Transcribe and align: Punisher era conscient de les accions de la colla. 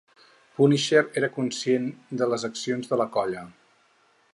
Punisher 0.59 1.03
era 1.21 1.29
conscient 1.37 1.87
de 2.23 2.31
les 2.33 2.49
accions 2.51 2.95
de 2.95 3.01
la 3.05 3.09
colla. 3.19 3.47